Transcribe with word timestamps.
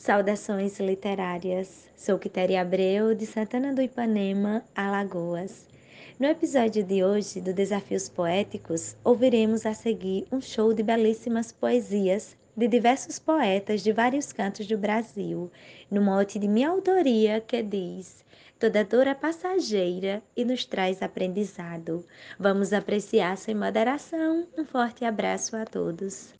Saudações 0.00 0.80
literárias. 0.80 1.86
Sou 1.94 2.18
Quitéria 2.18 2.62
Abreu, 2.62 3.14
de 3.14 3.26
Santana 3.26 3.74
do 3.74 3.82
Ipanema, 3.82 4.64
Alagoas. 4.74 5.68
No 6.18 6.26
episódio 6.26 6.82
de 6.82 7.04
hoje 7.04 7.38
do 7.38 7.52
Desafios 7.52 8.08
Poéticos, 8.08 8.96
ouviremos 9.04 9.66
a 9.66 9.74
seguir 9.74 10.26
um 10.32 10.40
show 10.40 10.72
de 10.72 10.82
belíssimas 10.82 11.52
poesias 11.52 12.34
de 12.56 12.66
diversos 12.66 13.18
poetas 13.18 13.82
de 13.82 13.92
vários 13.92 14.32
cantos 14.32 14.66
do 14.66 14.78
Brasil, 14.78 15.50
no 15.90 16.00
mote 16.00 16.38
de 16.38 16.48
minha 16.48 16.70
autoria 16.70 17.38
que 17.38 17.62
diz: 17.62 18.24
Toda 18.58 18.82
dor 18.82 19.06
é 19.06 19.12
passageira 19.12 20.22
e 20.34 20.46
nos 20.46 20.64
traz 20.64 21.02
aprendizado. 21.02 22.06
Vamos 22.38 22.72
apreciar 22.72 23.36
sem 23.36 23.54
moderação. 23.54 24.46
Um 24.56 24.64
forte 24.64 25.04
abraço 25.04 25.54
a 25.58 25.66
todos. 25.66 26.32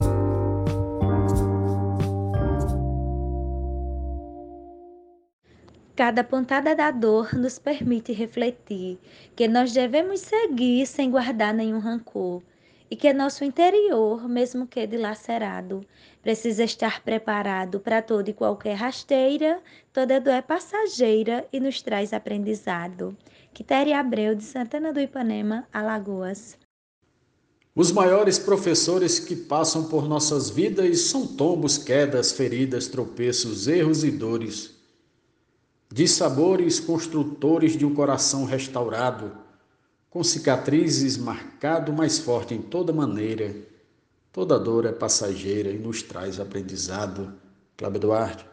Cada 6.01 6.25
pontada 6.25 6.75
da 6.75 6.91
dor 6.91 7.35
nos 7.35 7.59
permite 7.59 8.11
refletir 8.11 8.99
que 9.37 9.47
nós 9.47 9.71
devemos 9.75 10.21
seguir 10.21 10.87
sem 10.87 11.11
guardar 11.11 11.53
nenhum 11.53 11.79
rancor 11.79 12.43
e 12.91 12.97
que 12.97 13.13
nosso 13.13 13.45
interior, 13.45 14.27
mesmo 14.27 14.67
que 14.67 14.87
dilacerado, 14.87 15.85
precisa 16.23 16.65
estar 16.65 17.03
preparado 17.03 17.81
para 17.81 18.01
toda 18.01 18.31
e 18.31 18.33
qualquer 18.33 18.77
rasteira, 18.77 19.61
toda 19.93 20.19
dor 20.19 20.33
é 20.33 20.41
passageira 20.41 21.47
e 21.53 21.61
nos 21.61 21.83
traz 21.83 22.15
aprendizado. 22.15 23.15
Quitéria 23.53 24.01
Abreu, 24.01 24.35
de 24.35 24.45
Santana 24.45 24.95
do 24.95 25.01
Ipanema, 25.01 25.69
Alagoas. 25.71 26.57
Os 27.75 27.93
maiores 27.93 28.39
professores 28.39 29.19
que 29.19 29.37
passam 29.37 29.87
por 29.87 30.09
nossas 30.09 30.49
vidas 30.49 30.99
são 31.01 31.27
tombos, 31.27 31.77
quedas, 31.77 32.33
feridas, 32.33 32.89
tropeços, 32.89 33.69
erros 33.69 34.03
e 34.03 34.11
dores 34.11 34.80
de 35.93 36.07
sabores 36.07 36.79
construtores 36.79 37.77
de 37.77 37.85
um 37.85 37.93
coração 37.93 38.45
restaurado, 38.45 39.33
com 40.09 40.23
cicatrizes 40.23 41.17
marcado 41.17 41.93
mais 41.93 42.19
forte 42.19 42.55
em 42.55 42.63
toda 42.63 42.93
maneira. 42.93 43.55
Toda 44.33 44.59
dor 44.59 44.87
é 44.87 44.93
passageira 44.93 45.71
e 45.71 45.79
nos 45.79 46.03
traz 46.03 46.39
aprendizado. 46.39 47.33
Cláudio 47.77 48.01
Duarte. 48.01 48.47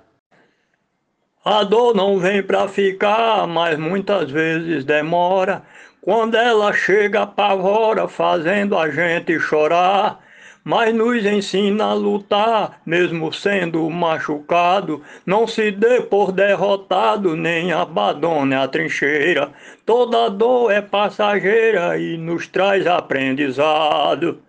A 1.45 1.63
dor 1.63 1.95
não 1.95 2.19
vem 2.19 2.41
para 2.41 2.67
ficar, 2.67 3.47
mas 3.47 3.77
muitas 3.77 4.29
vezes 4.31 4.83
demora. 4.83 5.63
Quando 6.01 6.35
ela 6.35 6.73
chega, 6.73 7.22
apavora, 7.22 8.07
fazendo 8.07 8.75
a 8.75 8.89
gente 8.89 9.39
chorar 9.39 10.27
mas 10.67 10.93
nos 10.93 11.25
ensina 11.25 11.85
a 11.85 11.93
lutar, 11.93 12.81
mesmo 12.85 13.31
sendo 13.31 13.89
machucado. 13.89 15.01
Não 15.25 15.47
se 15.47 15.71
dê 15.71 16.01
por 16.01 16.33
derrotado, 16.33 17.37
nem 17.37 17.71
abandone 17.71 18.53
a 18.53 18.67
trincheira. 18.67 19.49
Toda 19.85 20.29
dor 20.29 20.69
é 20.69 20.81
passageira 20.81 21.97
e 21.97 22.17
nos 22.17 22.49
traz 22.49 22.85
aprendizado. 22.85 24.39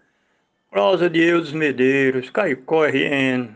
Prosa 0.69 1.09
de 1.09 1.23
Eudes 1.23 1.53
Medeiros, 1.53 2.31
Caicó 2.31 2.85
RN. 2.87 3.51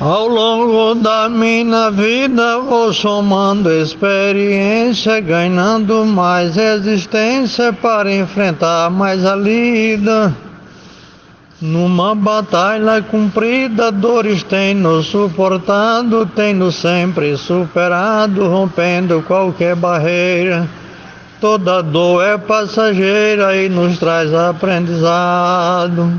Ao 0.00 0.26
longo 0.26 0.94
da 0.94 1.28
minha 1.28 1.90
vida 1.90 2.58
vou 2.58 2.90
somando 2.94 3.70
experiência, 3.70 5.20
ganhando 5.20 6.06
mais 6.06 6.56
resistência 6.56 7.70
para 7.70 8.10
enfrentar 8.10 8.88
mais 8.88 9.26
a 9.26 9.36
lida. 9.36 10.34
Numa 11.60 12.14
batalha 12.14 13.02
cumprida, 13.02 13.92
dores 13.92 14.42
tem 14.42 14.74
nos 14.74 15.08
suportado, 15.08 16.24
tem 16.24 16.54
nos 16.54 16.76
sempre 16.76 17.36
superado, 17.36 18.48
rompendo 18.48 19.22
qualquer 19.24 19.76
barreira. 19.76 20.66
Toda 21.38 21.82
dor 21.82 22.24
é 22.24 22.38
passageira 22.38 23.54
e 23.54 23.68
nos 23.68 23.98
traz 23.98 24.32
aprendizado. 24.32 26.18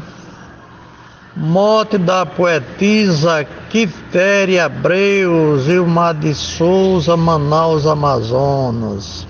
Morte 1.35 1.97
da 1.97 2.24
poetisa 2.24 3.44
Quitéria 3.72 4.66
Abreu, 4.66 5.57
Ilmar 5.68 6.13
de 6.13 6.35
Souza, 6.35 7.18
Manaus, 7.18 7.88
Amazonas. 7.88 9.28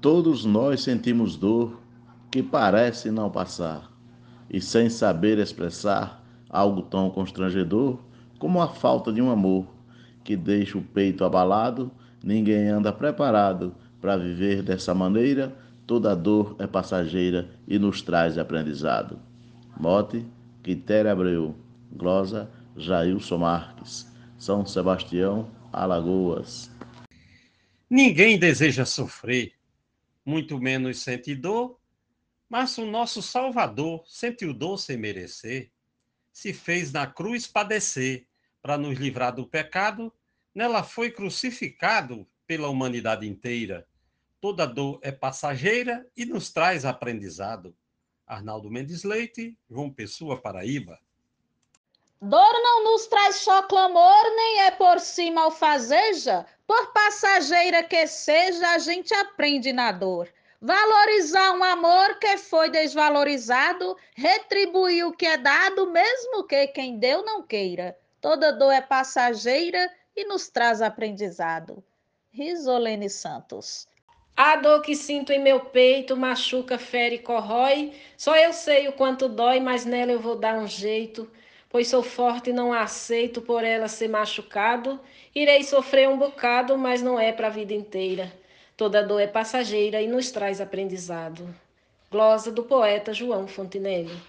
Todos 0.00 0.44
nós 0.44 0.80
sentimos 0.80 1.34
dor 1.34 1.72
que 2.30 2.40
parece 2.40 3.10
não 3.10 3.28
passar 3.28 3.93
e 4.50 4.60
sem 4.60 4.88
saber 4.88 5.38
expressar 5.38 6.22
algo 6.48 6.82
tão 6.82 7.10
constrangedor 7.10 7.98
como 8.38 8.60
a 8.60 8.68
falta 8.68 9.12
de 9.12 9.22
um 9.22 9.30
amor 9.30 9.66
que 10.22 10.36
deixa 10.36 10.78
o 10.78 10.82
peito 10.82 11.24
abalado, 11.24 11.90
ninguém 12.22 12.68
anda 12.68 12.92
preparado 12.92 13.74
para 14.00 14.16
viver 14.16 14.62
dessa 14.62 14.94
maneira, 14.94 15.54
toda 15.86 16.14
dor 16.14 16.56
é 16.58 16.66
passageira 16.66 17.48
e 17.66 17.78
nos 17.78 18.02
traz 18.02 18.38
aprendizado. 18.38 19.18
Mote, 19.78 20.26
Quitéria 20.62 21.12
Abreu, 21.12 21.54
glosa, 21.92 22.50
Jailson 22.76 23.38
Marques, 23.38 24.10
São 24.38 24.64
Sebastião, 24.64 25.48
Alagoas. 25.72 26.70
Ninguém 27.88 28.38
deseja 28.38 28.84
sofrer, 28.84 29.52
muito 30.24 30.58
menos 30.58 30.98
sente 30.98 31.34
dor 31.34 31.78
mas 32.48 32.76
o 32.78 32.86
nosso 32.86 33.22
Salvador 33.22 34.04
sentiu 34.06 34.52
dor 34.52 34.78
sem 34.78 34.96
merecer, 34.96 35.72
se 36.32 36.52
fez 36.52 36.92
na 36.92 37.06
cruz 37.06 37.46
padecer 37.46 38.26
para 38.60 38.76
nos 38.76 38.98
livrar 38.98 39.34
do 39.34 39.46
pecado, 39.46 40.12
nela 40.54 40.82
foi 40.82 41.10
crucificado 41.10 42.26
pela 42.46 42.68
humanidade 42.68 43.26
inteira. 43.26 43.86
Toda 44.40 44.66
dor 44.66 44.98
é 45.02 45.10
passageira 45.10 46.06
e 46.16 46.24
nos 46.24 46.52
traz 46.52 46.84
aprendizado. 46.84 47.76
Arnaldo 48.26 48.70
Mendes 48.70 49.04
Leite, 49.04 49.56
João 49.68 49.90
Pessoa, 49.90 50.40
Paraíba. 50.40 50.98
Dor 52.20 52.52
não 52.62 52.84
nos 52.84 53.06
traz 53.06 53.36
só 53.36 53.62
clamor, 53.64 54.24
nem 54.34 54.62
é 54.62 54.70
por 54.70 54.98
cima 54.98 55.42
alfazeja, 55.42 56.46
por 56.66 56.92
passageira 56.92 57.82
que 57.82 58.06
seja, 58.06 58.70
a 58.70 58.78
gente 58.78 59.12
aprende 59.14 59.72
na 59.72 59.92
dor. 59.92 60.32
Valorizar 60.66 61.52
um 61.52 61.62
amor 61.62 62.18
que 62.18 62.38
foi 62.38 62.70
desvalorizado, 62.70 63.98
retribuir 64.16 65.06
o 65.06 65.12
que 65.12 65.26
é 65.26 65.36
dado, 65.36 65.88
mesmo 65.88 66.44
que 66.44 66.68
quem 66.68 66.98
deu 66.98 67.22
não 67.22 67.42
queira. 67.42 67.94
Toda 68.18 68.50
dor 68.50 68.72
é 68.72 68.80
passageira 68.80 69.90
e 70.16 70.24
nos 70.24 70.48
traz 70.48 70.80
aprendizado. 70.80 71.84
Risolene 72.32 73.10
Santos. 73.10 73.86
A 74.34 74.56
dor 74.56 74.80
que 74.80 74.96
sinto 74.96 75.34
em 75.34 75.38
meu 75.38 75.60
peito 75.60 76.16
machuca, 76.16 76.78
fere 76.78 77.16
e 77.16 77.18
corrói. 77.18 77.92
Só 78.16 78.34
eu 78.34 78.54
sei 78.54 78.88
o 78.88 78.94
quanto 78.94 79.28
dói, 79.28 79.60
mas 79.60 79.84
nela 79.84 80.12
eu 80.12 80.18
vou 80.18 80.34
dar 80.34 80.56
um 80.56 80.66
jeito. 80.66 81.30
Pois 81.68 81.88
sou 81.88 82.02
forte 82.02 82.48
e 82.48 82.54
não 82.54 82.72
aceito 82.72 83.42
por 83.42 83.62
ela 83.64 83.86
ser 83.86 84.08
machucado. 84.08 84.98
Irei 85.34 85.62
sofrer 85.62 86.08
um 86.08 86.16
bocado, 86.16 86.78
mas 86.78 87.02
não 87.02 87.20
é 87.20 87.32
para 87.32 87.48
a 87.48 87.50
vida 87.50 87.74
inteira. 87.74 88.32
Toda 88.76 89.06
dor 89.06 89.20
é 89.20 89.26
passageira 89.28 90.02
e 90.02 90.08
nos 90.08 90.32
traz 90.32 90.60
aprendizado. 90.60 91.54
Glosa 92.10 92.50
do 92.50 92.64
poeta 92.64 93.12
João 93.12 93.46
Fontenelle. 93.46 94.20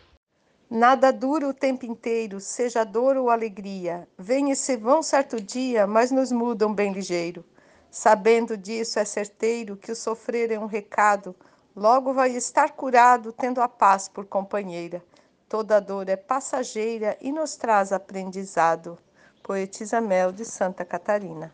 Nada 0.70 1.12
dura 1.12 1.48
o 1.48 1.54
tempo 1.54 1.84
inteiro, 1.84 2.40
seja 2.40 2.84
dor 2.84 3.18
ou 3.18 3.32
alegria. 3.32 4.08
Vem 4.18 4.52
e 4.52 4.56
se 4.56 4.78
vão 4.78 5.02
certo 5.02 5.42
dia, 5.42 5.88
mas 5.88 6.12
nos 6.12 6.32
mudam 6.32 6.72
bem 6.72 6.94
ligeiro. 6.94 7.44
Sabendo 7.90 8.56
disso, 8.56 9.00
é 9.00 9.06
certeiro 9.06 9.76
que 9.76 9.92
o 9.92 9.96
sofrer 9.96 10.52
é 10.52 10.60
um 10.60 10.68
recado. 10.68 11.36
Logo 11.76 12.14
vai 12.14 12.30
estar 12.32 12.74
curado, 12.74 13.32
tendo 13.32 13.62
a 13.62 13.68
paz 13.68 14.08
por 14.08 14.26
companheira. 14.26 15.04
Toda 15.50 15.80
dor 15.80 16.08
é 16.08 16.16
passageira 16.16 17.18
e 17.20 17.32
nos 17.32 17.56
traz 17.56 17.92
aprendizado. 17.92 18.98
Poetisa 19.42 20.00
Mel 20.00 20.32
de 20.32 20.46
Santa 20.46 20.86
Catarina. 20.86 21.52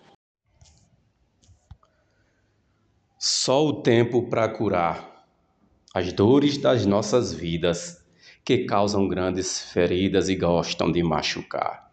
Só 3.23 3.63
o 3.67 3.83
tempo 3.83 4.27
para 4.31 4.49
curar 4.49 5.27
as 5.93 6.11
dores 6.11 6.57
das 6.57 6.87
nossas 6.87 7.31
vidas, 7.31 8.03
que 8.43 8.65
causam 8.65 9.07
grandes 9.07 9.59
feridas 9.71 10.27
e 10.27 10.35
gostam 10.35 10.91
de 10.91 11.03
machucar. 11.03 11.91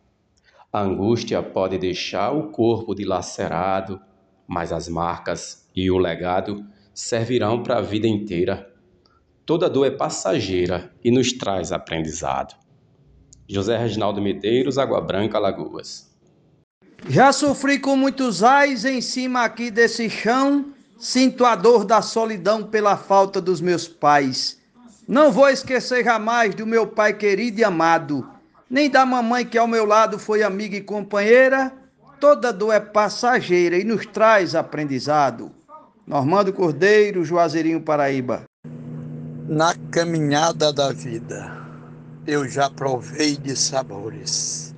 A 0.72 0.80
angústia 0.80 1.42
pode 1.42 1.76
deixar 1.76 2.30
o 2.30 2.50
corpo 2.50 2.94
dilacerado, 2.94 4.00
mas 4.46 4.72
as 4.72 4.88
marcas 4.88 5.70
e 5.76 5.90
o 5.90 5.98
legado 5.98 6.64
servirão 6.94 7.62
para 7.62 7.76
a 7.76 7.82
vida 7.82 8.08
inteira. 8.08 8.74
Toda 9.44 9.68
dor 9.68 9.86
é 9.86 9.90
passageira 9.90 10.94
e 11.04 11.10
nos 11.10 11.30
traz 11.34 11.72
aprendizado. 11.72 12.56
José 13.46 13.76
Reginaldo 13.76 14.22
Medeiros, 14.22 14.78
Água 14.78 15.02
Branca, 15.02 15.36
Alagoas. 15.36 16.10
Já 17.06 17.34
sofri 17.34 17.78
com 17.78 17.96
muitos 17.96 18.42
ais 18.42 18.86
em 18.86 19.02
cima 19.02 19.42
aqui 19.42 19.70
desse 19.70 20.08
chão 20.08 20.72
Sinto 20.98 21.44
a 21.44 21.54
dor 21.54 21.84
da 21.84 22.02
solidão 22.02 22.64
pela 22.64 22.96
falta 22.96 23.40
dos 23.40 23.60
meus 23.60 23.86
pais. 23.86 24.58
Não 25.06 25.30
vou 25.30 25.48
esquecer 25.48 26.04
jamais 26.04 26.56
do 26.56 26.66
meu 26.66 26.88
pai 26.88 27.14
querido 27.14 27.60
e 27.60 27.64
amado. 27.64 28.28
nem 28.68 28.90
da 28.90 29.06
mamãe 29.06 29.46
que 29.46 29.56
ao 29.56 29.66
meu 29.66 29.86
lado 29.86 30.18
foi 30.18 30.42
amiga 30.42 30.76
e 30.76 30.80
companheira. 30.82 31.72
Toda 32.20 32.52
dor 32.52 32.72
é 32.72 32.80
passageira 32.80 33.78
e 33.78 33.84
nos 33.84 34.04
traz 34.06 34.56
aprendizado. 34.56 35.52
Normando 36.04 36.52
Cordeiro, 36.52 37.24
Juazeirinho, 37.24 37.80
Paraíba. 37.80 38.42
Na 39.46 39.74
caminhada 39.90 40.72
da 40.72 40.92
vida, 40.92 41.56
eu 42.26 42.46
já 42.48 42.68
provei 42.68 43.36
de 43.36 43.54
sabores 43.56 44.74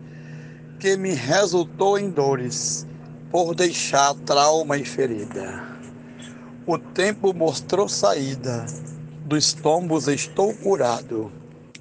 que 0.79 0.97
me 0.97 1.15
resultou 1.15 1.99
em 1.99 2.11
dores 2.11 2.87
por 3.31 3.55
deixar 3.55 4.15
trauma 4.27 4.77
e 4.77 4.85
ferida. 4.85 5.70
O 6.67 6.79
tempo 6.79 7.33
mostrou 7.33 7.89
saída, 7.89 8.67
dos 9.25 9.55
tombos 9.55 10.09
estou 10.09 10.55
curado. 10.55 11.33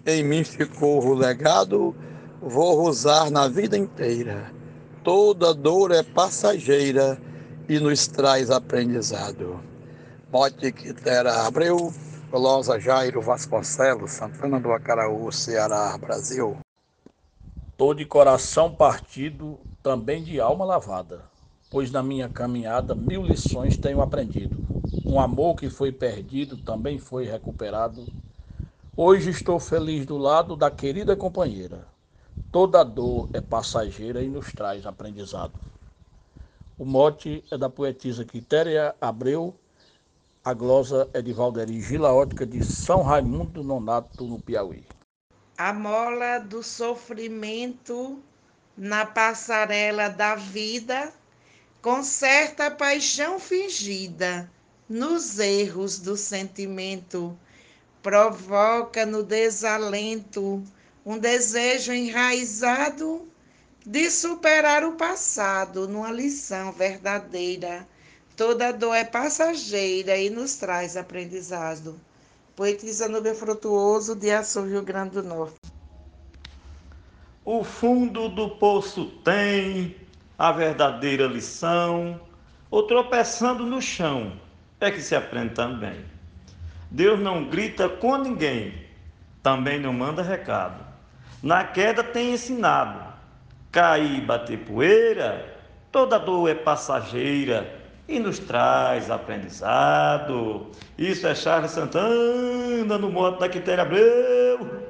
Em 0.06 0.24
mim 0.24 0.44
ficou 0.46 1.06
o 1.06 1.14
legado, 1.14 1.94
vou 2.42 2.88
usar 2.88 3.30
na 3.30 3.50
vida 3.50 3.78
inteira. 3.78 4.52
Toda 5.04 5.54
dor 5.54 5.92
é 5.92 6.02
passageira 6.02 7.20
e 7.68 7.78
nos 7.78 8.08
traz 8.08 8.50
aprendizado. 8.50 9.60
Mote 10.32 10.72
Quitera 10.72 11.46
Abreu, 11.46 11.94
Glosa 12.32 12.80
Jairo 12.80 13.22
Vasconcelos, 13.22 14.12
Santana 14.12 14.62
do 14.62 14.72
Acaraú, 14.72 15.30
Ceará, 15.30 15.98
Brasil. 15.98 16.58
Tô 17.78 17.94
de 17.94 18.06
coração 18.06 18.74
partido, 18.74 19.60
também 19.84 20.24
de 20.24 20.40
alma 20.40 20.64
lavada, 20.64 21.24
pois 21.70 21.92
na 21.92 22.02
minha 22.02 22.28
caminhada 22.28 22.96
mil 22.96 23.24
lições 23.24 23.78
tenho 23.78 24.02
aprendido. 24.02 24.58
Um 25.06 25.20
amor 25.20 25.56
que 25.56 25.70
foi 25.70 25.92
perdido 25.92 26.58
também 26.58 26.98
foi 26.98 27.26
recuperado. 27.26 28.08
Hoje 28.98 29.30
estou 29.30 29.60
feliz 29.60 30.06
do 30.06 30.18
lado 30.18 30.56
da 30.56 30.72
querida 30.72 31.16
companheira. 31.16 31.88
Toda 32.52 32.84
dor 32.84 33.30
é 33.34 33.40
passageira 33.40 34.24
e 34.24 34.28
nos 34.28 34.52
traz 34.52 34.86
aprendizado. 34.86 35.54
O 36.78 36.86
mote 36.86 37.44
é 37.52 37.58
da 37.58 37.70
poetisa 37.70 38.26
Quitéria 38.26 38.96
Abreu, 39.00 39.54
a 40.44 40.54
glosa 40.54 41.10
é 41.14 41.22
de 41.22 41.34
Valderi 41.34 41.82
Gilaótica 41.82 42.46
de 42.46 42.64
São 42.64 43.02
Raimundo 43.02 43.62
Nonato, 43.62 44.24
no 44.24 44.40
Piauí. 44.40 44.86
A 45.58 45.74
mola 45.74 46.40
do 46.40 46.64
sofrimento 46.64 48.18
na 48.78 49.06
passarela 49.06 50.08
da 50.08 50.36
vida 50.36 51.12
conserta 51.82 52.68
a 52.68 52.72
paixão 52.72 53.40
fingida 53.40 54.50
nos 54.90 55.40
erros 55.40 56.00
do 56.00 56.18
sentimento, 56.18 57.38
provoca 58.02 59.06
no 59.06 59.24
desalento 59.24 60.64
um 61.06 61.18
desejo 61.18 61.94
enraizado 61.94 63.28
de 63.86 64.10
superar 64.10 64.84
o 64.84 64.94
passado 64.94 65.88
numa 65.88 66.12
lição 66.12 66.72
verdadeira. 66.72 67.88
Toda 68.36 68.72
dor 68.72 68.96
é 68.96 69.04
passageira 69.04 70.18
e 70.18 70.30
nos 70.30 70.56
traz 70.56 70.96
aprendizado. 70.98 72.00
Poetisa 72.56 73.08
Nubia 73.08 73.36
Frutuoso, 73.36 74.16
de 74.16 74.32
Açu, 74.32 74.64
Rio 74.64 74.82
Grande 74.82 75.12
do 75.12 75.24
Norte. 75.24 75.56
O 77.46 77.64
fundo 77.64 78.30
do 78.30 78.58
poço 78.58 79.06
tem 79.24 79.96
a 80.40 80.54
verdadeira 80.54 81.28
lição, 81.28 82.18
ou 82.72 82.84
tropeçando 82.84 83.66
no 83.66 83.82
chão 83.82 84.32
é 84.80 84.90
que 84.90 85.02
se 85.02 85.14
aprende 85.14 85.54
também. 85.54 86.00
Deus 86.90 87.20
não 87.20 87.50
grita 87.50 87.90
com 87.90 88.16
ninguém, 88.16 88.74
também 89.44 89.78
não 89.78 89.92
manda 89.92 90.24
recado. 90.24 90.82
Na 91.44 91.66
queda 91.66 92.02
tem 92.02 92.34
ensinado, 92.34 93.14
cair 93.70 94.22
bater 94.22 94.60
poeira, 94.60 95.60
toda 95.92 96.18
dor 96.18 96.50
é 96.50 96.56
passageira 96.56 97.78
e 98.08 98.18
nos 98.18 98.40
traz 98.40 99.12
aprendizado. 99.12 100.68
Isso 100.98 101.28
é 101.28 101.36
Charles 101.36 101.72
Santana 101.72 102.98
no 102.98 103.12
moto 103.12 103.40
da 103.40 103.50
Quitéria 103.50 103.82
Abreu. 103.82 104.88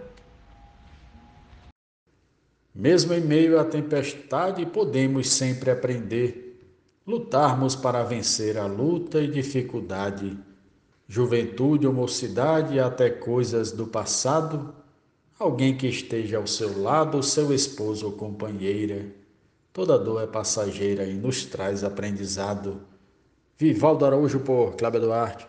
Mesmo 2.79 3.13
em 3.13 3.19
meio 3.19 3.59
à 3.59 3.65
tempestade, 3.65 4.65
podemos 4.65 5.27
sempre 5.27 5.69
aprender, 5.69 6.61
lutarmos 7.05 7.75
para 7.75 8.03
vencer 8.03 8.57
a 8.57 8.67
luta 8.67 9.19
e 9.19 9.27
dificuldade, 9.27 10.39
juventude 11.05 11.85
ou 11.85 11.91
mocidade, 11.91 12.79
até 12.79 13.09
coisas 13.09 13.73
do 13.73 13.85
passado, 13.85 14.73
alguém 15.37 15.75
que 15.75 15.87
esteja 15.87 16.37
ao 16.37 16.47
seu 16.47 16.81
lado, 16.81 17.21
seu 17.21 17.53
esposo 17.53 18.05
ou 18.05 18.13
companheira. 18.13 19.07
Toda 19.73 19.99
dor 19.99 20.23
é 20.23 20.27
passageira 20.27 21.03
e 21.03 21.15
nos 21.15 21.43
traz 21.43 21.83
aprendizado. 21.83 22.79
Vivaldo 23.57 24.05
Araújo 24.05 24.39
por 24.39 24.77
Cláudio 24.77 25.01
Duarte. 25.01 25.45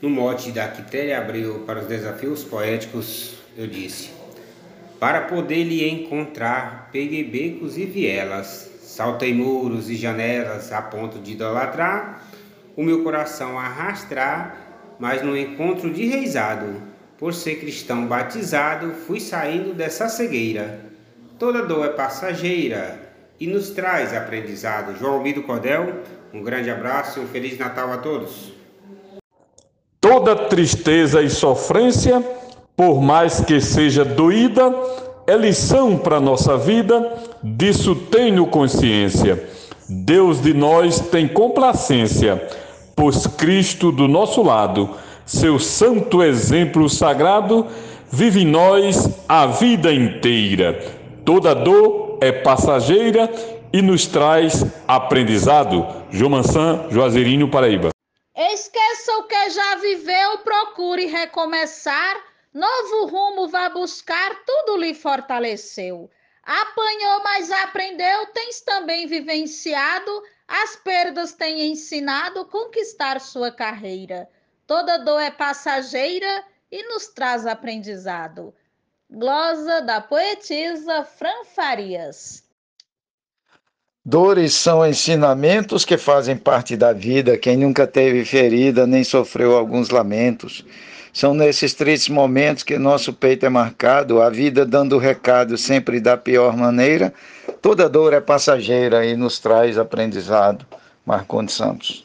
No 0.00 0.10
mote 0.10 0.50
da 0.50 0.66
Quitéria 0.66 1.20
Abreu 1.20 1.60
para 1.60 1.80
os 1.80 1.86
desafios 1.86 2.42
poéticos, 2.42 3.34
eu 3.56 3.68
disse: 3.68 4.21
Para 5.02 5.22
poder 5.22 5.64
lhe 5.64 5.84
encontrar, 5.90 6.88
peguei 6.92 7.24
becos 7.24 7.76
e 7.76 7.84
vielas, 7.84 8.70
saltei 8.82 9.34
muros 9.34 9.90
e 9.90 9.96
janelas 9.96 10.70
a 10.70 10.80
ponto 10.80 11.18
de 11.18 11.32
idolatrar, 11.32 12.22
o 12.76 12.84
meu 12.84 13.02
coração 13.02 13.58
arrastrar, 13.58 14.54
mas 15.00 15.20
no 15.20 15.36
encontro 15.36 15.92
de 15.92 16.06
reizado, 16.06 16.80
por 17.18 17.34
ser 17.34 17.56
cristão 17.56 18.06
batizado, 18.06 18.92
fui 18.92 19.18
saindo 19.18 19.74
dessa 19.74 20.08
cegueira. 20.08 20.78
Toda 21.36 21.66
dor 21.66 21.84
é 21.84 21.88
passageira, 21.88 22.96
e 23.40 23.48
nos 23.48 23.70
traz 23.70 24.14
aprendizado. 24.14 24.96
João 24.96 25.14
Almido 25.14 25.42
Cordel, 25.42 26.02
um 26.32 26.44
grande 26.44 26.70
abraço 26.70 27.18
e 27.18 27.24
um 27.24 27.26
Feliz 27.26 27.58
Natal 27.58 27.92
a 27.92 27.96
todos. 27.96 28.52
Toda 30.00 30.36
tristeza 30.48 31.20
e 31.20 31.28
sofrência, 31.28 32.24
por 32.76 33.00
mais 33.00 33.40
que 33.40 33.60
seja 33.60 34.04
doída, 34.04 34.74
é 35.26 35.36
lição 35.36 35.96
para 35.96 36.20
nossa 36.20 36.56
vida, 36.56 37.12
disso 37.42 37.94
tenho 37.94 38.46
consciência. 38.46 39.48
Deus 39.88 40.40
de 40.40 40.54
nós 40.54 41.00
tem 41.00 41.28
complacência, 41.28 42.42
pois 42.96 43.26
Cristo 43.26 43.92
do 43.92 44.08
nosso 44.08 44.42
lado, 44.42 44.90
seu 45.26 45.58
santo 45.58 46.22
exemplo 46.22 46.88
sagrado, 46.88 47.66
vive 48.10 48.42
em 48.42 48.46
nós 48.46 49.08
a 49.28 49.46
vida 49.46 49.92
inteira. 49.92 50.78
Toda 51.24 51.54
dor 51.54 52.18
é 52.20 52.32
passageira 52.32 53.30
e 53.72 53.80
nos 53.80 54.06
traz 54.06 54.64
aprendizado. 54.86 55.86
João 56.10 56.30
Mansan, 56.30 56.86
Juazeirinho, 56.90 57.48
Paraíba. 57.48 57.90
Esqueça 58.36 59.12
o 59.18 59.24
que 59.24 59.50
já 59.50 59.76
viveu, 59.76 60.38
procure 60.44 61.06
recomeçar. 61.06 62.31
Novo 62.52 63.06
rumo 63.06 63.48
vá 63.48 63.70
buscar, 63.70 64.44
tudo 64.44 64.76
lhe 64.76 64.92
fortaleceu. 64.92 66.10
Apanhou, 66.42 67.22
mas 67.22 67.50
aprendeu, 67.50 68.26
tens 68.26 68.60
também 68.60 69.06
vivenciado. 69.06 70.22
As 70.46 70.76
perdas 70.76 71.32
têm 71.32 71.70
ensinado 71.70 72.44
conquistar 72.46 73.20
sua 73.20 73.50
carreira. 73.50 74.28
Toda 74.66 74.98
dor 74.98 75.20
é 75.20 75.30
passageira 75.30 76.44
e 76.70 76.82
nos 76.88 77.06
traz 77.06 77.46
aprendizado. 77.46 78.54
Glosa 79.08 79.80
da 79.80 80.00
poetisa 80.00 81.04
Fran 81.04 81.44
Farias. 81.54 82.44
Dores 84.04 84.54
são 84.54 84.84
ensinamentos 84.84 85.84
que 85.84 85.96
fazem 85.96 86.36
parte 86.36 86.76
da 86.76 86.92
vida. 86.92 87.38
Quem 87.38 87.56
nunca 87.56 87.86
teve 87.86 88.24
ferida 88.24 88.84
nem 88.84 89.04
sofreu 89.04 89.56
alguns 89.56 89.90
lamentos. 89.90 90.64
São 91.12 91.34
nesses 91.34 91.72
tristes 91.72 92.08
momentos 92.08 92.64
que 92.64 92.78
nosso 92.78 93.12
peito 93.12 93.46
é 93.46 93.48
marcado, 93.48 94.20
a 94.20 94.28
vida 94.28 94.66
dando 94.66 94.98
recado 94.98 95.56
sempre 95.56 96.00
da 96.00 96.16
pior 96.16 96.56
maneira. 96.56 97.14
Toda 97.60 97.88
dor 97.88 98.12
é 98.12 98.20
passageira 98.20 99.06
e 99.06 99.14
nos 99.14 99.38
traz 99.38 99.78
aprendizado. 99.78 100.66
Marcondes 101.06 101.54
Santos. 101.54 102.02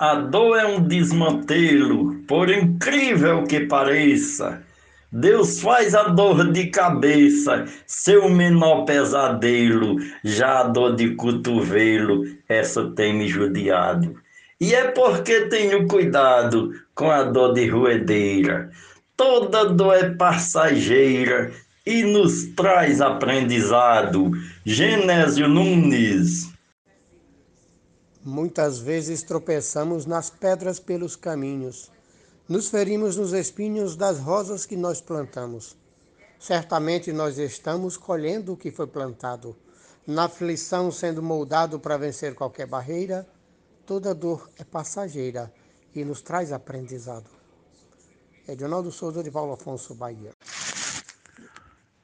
A 0.00 0.16
dor 0.16 0.58
é 0.58 0.66
um 0.66 0.82
desmantelo, 0.82 2.14
por 2.26 2.50
incrível 2.50 3.44
que 3.44 3.60
pareça. 3.66 4.62
Deus 5.10 5.60
faz 5.60 5.94
a 5.94 6.08
dor 6.08 6.52
de 6.52 6.66
cabeça, 6.66 7.64
seu 7.86 8.28
menor 8.28 8.84
pesadelo, 8.84 9.96
já 10.22 10.60
a 10.60 10.64
dor 10.64 10.96
de 10.96 11.14
cotovelo, 11.14 12.24
essa 12.46 12.90
tem 12.90 13.16
me 13.16 13.26
judiado. 13.26 14.20
E 14.60 14.74
é 14.74 14.90
porque 14.90 15.46
tenho 15.48 15.88
cuidado 15.88 16.72
com 16.94 17.10
a 17.10 17.22
dor 17.22 17.54
de 17.54 17.66
roedeira. 17.68 18.70
Toda 19.16 19.64
dor 19.64 19.94
é 19.94 20.10
passageira 20.10 21.52
e 21.86 22.02
nos 22.02 22.44
traz 22.48 23.00
aprendizado. 23.00 24.30
Genésio 24.62 25.48
Nunes. 25.48 26.52
Muitas 28.22 28.78
vezes 28.78 29.22
tropeçamos 29.22 30.04
nas 30.04 30.28
pedras 30.28 30.78
pelos 30.78 31.16
caminhos 31.16 31.90
nos 32.48 32.68
ferimos 32.68 33.16
nos 33.16 33.32
espinhos 33.32 33.94
das 33.94 34.18
rosas 34.18 34.64
que 34.64 34.76
nós 34.76 35.00
plantamos. 35.00 35.76
Certamente 36.40 37.12
nós 37.12 37.36
estamos 37.36 37.96
colhendo 37.96 38.54
o 38.54 38.56
que 38.56 38.70
foi 38.70 38.86
plantado. 38.86 39.54
Na 40.06 40.24
aflição, 40.24 40.90
sendo 40.90 41.22
moldado 41.22 41.78
para 41.78 41.98
vencer 41.98 42.34
qualquer 42.34 42.66
barreira, 42.66 43.28
toda 43.84 44.14
dor 44.14 44.48
é 44.56 44.64
passageira 44.64 45.52
e 45.94 46.02
nos 46.04 46.22
traz 46.22 46.50
aprendizado. 46.50 47.28
Edionaldo 48.48 48.90
Souza 48.90 49.22
de 49.22 49.30
Paulo 49.30 49.52
Afonso, 49.52 49.94
Bahia. 49.94 50.30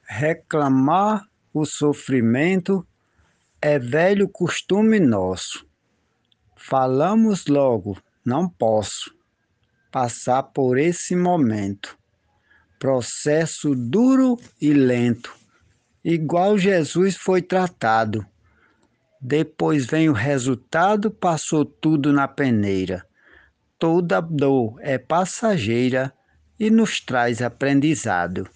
Reclamar 0.03 1.27
o 1.51 1.65
sofrimento 1.65 2.85
é 3.59 3.79
velho 3.79 4.29
costume 4.29 4.99
nosso. 4.99 5.65
Falamos 6.55 7.47
logo, 7.47 7.97
não 8.23 8.47
posso 8.47 9.15
passar 9.95 10.43
por 10.43 10.77
esse 10.77 11.15
momento. 11.15 11.97
Processo 12.77 13.73
duro 13.73 14.37
e 14.61 14.73
lento, 14.73 15.33
igual 16.03 16.57
Jesus 16.57 17.15
foi 17.15 17.41
tratado. 17.41 18.25
Depois 19.21 19.85
vem 19.85 20.09
o 20.09 20.13
resultado, 20.13 21.09
passou 21.09 21.63
tudo 21.63 22.11
na 22.11 22.27
peneira. 22.27 23.05
Toda 23.79 24.19
dor 24.19 24.75
é 24.81 24.97
passageira 24.97 26.11
e 26.59 26.69
nos 26.69 26.99
traz 26.99 27.41
aprendizado. 27.41 28.49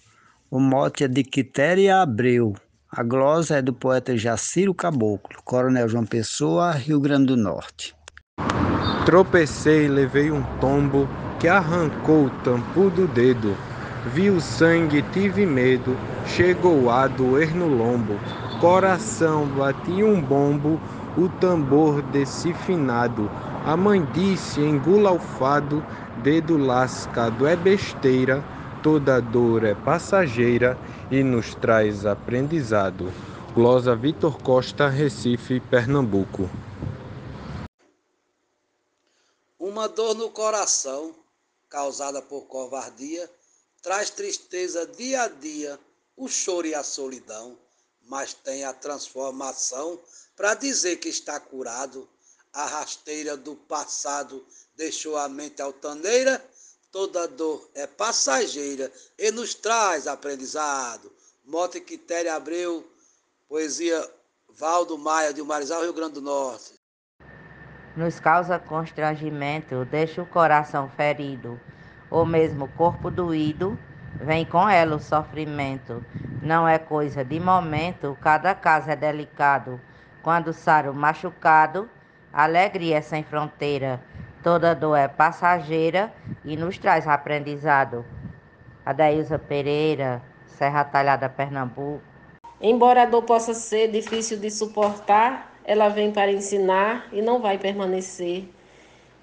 O 0.50 0.60
mote 0.60 1.04
é 1.04 1.08
de 1.08 1.24
Quitéria 1.24 2.02
Abreu. 2.02 2.54
A 2.92 3.02
glosa 3.02 3.56
é 3.56 3.62
do 3.62 3.72
poeta 3.72 4.14
Jaciro 4.14 4.74
Caboclo, 4.74 5.40
Coronel 5.42 5.88
João 5.88 6.04
Pessoa, 6.04 6.72
Rio 6.72 7.00
Grande 7.00 7.28
do 7.28 7.36
Norte. 7.38 7.96
Tropecei, 9.06 9.88
levei 9.88 10.30
um 10.30 10.42
tombo 10.58 11.08
que 11.40 11.48
arrancou 11.48 12.26
o 12.26 12.30
tampo 12.44 12.90
do 12.90 13.08
dedo. 13.08 13.56
Vi 14.14 14.30
o 14.30 14.40
sangue, 14.40 15.02
tive 15.10 15.44
medo, 15.46 15.96
chegou 16.26 16.90
a 16.90 17.06
doer 17.08 17.56
no 17.56 17.66
lombo. 17.66 18.20
Coração, 18.60 19.46
bati 19.46 20.04
um 20.04 20.20
bombo, 20.20 20.78
o 21.16 21.28
tambor 21.28 22.02
desse 22.02 22.52
finado. 22.52 23.30
A 23.64 23.76
mãe 23.76 24.06
disse, 24.12 24.60
engula 24.60 25.10
o 25.12 25.18
fado, 25.18 25.82
dedo 26.22 26.58
lascado 26.58 27.46
é 27.46 27.56
besteira, 27.56 28.44
toda 28.82 29.20
dor 29.20 29.64
é 29.64 29.74
passageira 29.74 30.78
e 31.10 31.22
nos 31.22 31.54
traz 31.54 32.04
aprendizado. 32.04 33.10
Glosa 33.54 33.96
Vitor 33.96 34.38
Costa, 34.42 34.88
Recife, 34.88 35.58
Pernambuco. 35.58 36.48
Uma 39.58 39.88
dor 39.88 40.14
no 40.14 40.30
coração, 40.30 41.12
causada 41.70 42.20
por 42.20 42.42
covardia, 42.42 43.30
traz 43.80 44.10
tristeza 44.10 44.84
dia 44.86 45.22
a 45.22 45.28
dia, 45.28 45.80
o 46.16 46.28
choro 46.28 46.66
e 46.66 46.74
a 46.74 46.82
solidão, 46.82 47.56
mas 48.02 48.34
tem 48.34 48.64
a 48.64 48.74
transformação 48.74 49.98
para 50.36 50.54
dizer 50.54 50.96
que 50.96 51.08
está 51.08 51.38
curado. 51.38 52.08
A 52.52 52.66
rasteira 52.66 53.36
do 53.36 53.54
passado 53.54 54.44
deixou 54.74 55.16
a 55.16 55.28
mente 55.28 55.62
altaneira, 55.62 56.44
toda 56.90 57.28
dor 57.28 57.70
é 57.74 57.86
passageira 57.86 58.92
e 59.16 59.30
nos 59.30 59.54
traz 59.54 60.08
aprendizado. 60.08 61.12
Mote 61.44 61.80
Quitéria 61.80 62.34
Abreu, 62.34 62.84
poesia 63.48 64.12
Valdo 64.48 64.98
Maia, 64.98 65.32
de 65.32 65.42
Marizal, 65.42 65.82
Rio 65.82 65.92
Grande 65.92 66.14
do 66.14 66.22
Norte. 66.22 66.79
Nos 68.00 68.18
causa 68.18 68.58
constrangimento, 68.58 69.84
deixa 69.84 70.22
o 70.22 70.26
coração 70.26 70.88
ferido, 70.88 71.60
ou 72.08 72.24
mesmo 72.24 72.64
o 72.64 72.68
corpo 72.68 73.10
doído, 73.10 73.78
vem 74.18 74.42
com 74.42 74.66
ela 74.66 74.96
o 74.96 74.98
sofrimento. 74.98 76.02
Não 76.40 76.66
é 76.66 76.78
coisa 76.78 77.22
de 77.22 77.38
momento, 77.38 78.16
cada 78.18 78.54
caso 78.54 78.90
é 78.90 78.96
delicado. 78.96 79.78
Quando 80.22 80.50
sara 80.50 80.90
o 80.90 80.94
machucado, 80.94 81.90
alegria 82.32 82.96
é 82.96 83.00
sem 83.02 83.22
fronteira. 83.22 84.00
Toda 84.42 84.74
dor 84.74 84.96
é 84.96 85.06
passageira 85.06 86.10
e 86.42 86.56
nos 86.56 86.78
traz 86.78 87.06
aprendizado. 87.06 88.02
Adailza 88.82 89.38
Pereira, 89.38 90.22
Serra 90.46 90.84
Talhada, 90.84 91.28
Pernambuco. 91.28 92.00
Embora 92.62 93.02
a 93.02 93.06
dor 93.06 93.24
possa 93.24 93.52
ser 93.52 93.88
difícil 93.88 94.38
de 94.38 94.50
suportar, 94.50 95.49
ela 95.70 95.88
vem 95.88 96.10
para 96.10 96.32
ensinar 96.32 97.08
e 97.12 97.22
não 97.22 97.40
vai 97.40 97.56
permanecer. 97.56 98.44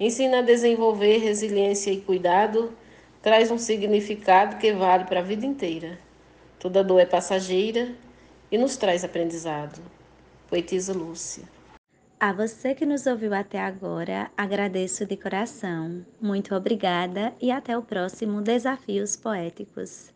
Ensina 0.00 0.38
a 0.38 0.42
desenvolver 0.42 1.18
resiliência 1.18 1.90
e 1.90 2.00
cuidado, 2.00 2.72
traz 3.20 3.50
um 3.50 3.58
significado 3.58 4.56
que 4.56 4.72
vale 4.72 5.04
para 5.04 5.20
a 5.20 5.22
vida 5.22 5.44
inteira. 5.44 5.98
Toda 6.58 6.82
dor 6.82 7.00
é 7.00 7.04
passageira 7.04 7.94
e 8.50 8.56
nos 8.56 8.78
traz 8.78 9.04
aprendizado. 9.04 9.78
Poetisa 10.48 10.94
Lúcia. 10.94 11.44
A 12.18 12.32
você 12.32 12.74
que 12.74 12.86
nos 12.86 13.06
ouviu 13.06 13.34
até 13.34 13.60
agora, 13.60 14.30
agradeço 14.34 15.04
de 15.04 15.18
coração. 15.18 16.02
Muito 16.18 16.54
obrigada 16.54 17.34
e 17.42 17.50
até 17.50 17.76
o 17.76 17.82
próximo 17.82 18.40
Desafios 18.40 19.16
Poéticos. 19.16 20.14